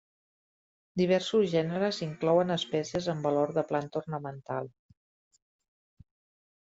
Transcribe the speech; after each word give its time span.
Diversos 1.01 1.43
gèneres 1.51 1.99
inclouen 2.07 2.53
espècies 2.57 3.11
amb 3.15 3.29
valor 3.29 3.53
de 3.59 3.67
planta 3.73 4.03
ornamental. 4.05 4.75